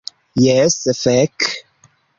Jes, 0.43 0.79
fek. 1.03 1.51